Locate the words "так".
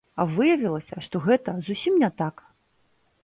2.21-2.35